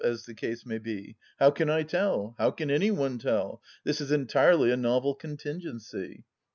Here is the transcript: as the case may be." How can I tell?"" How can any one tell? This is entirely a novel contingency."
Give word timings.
as 0.03 0.25
the 0.25 0.33
case 0.33 0.65
may 0.65 0.79
be." 0.79 1.15
How 1.39 1.51
can 1.51 1.69
I 1.69 1.83
tell?"" 1.83 2.33
How 2.39 2.49
can 2.49 2.71
any 2.71 2.89
one 2.89 3.19
tell? 3.19 3.61
This 3.83 4.01
is 4.01 4.11
entirely 4.11 4.71
a 4.71 4.75
novel 4.75 5.13
contingency." 5.13 6.25